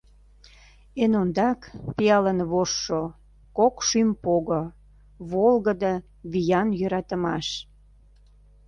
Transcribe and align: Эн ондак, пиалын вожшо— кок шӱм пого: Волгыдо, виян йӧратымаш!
Эн 1.03 1.13
ондак, 1.21 1.61
пиалын 1.95 2.39
вожшо— 2.51 3.01
кок 3.57 3.75
шӱм 3.87 4.09
пого: 4.23 4.61
Волгыдо, 5.31 5.93
виян 6.31 6.69
йӧратымаш! 6.79 7.47